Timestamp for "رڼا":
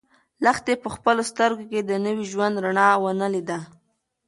2.63-2.89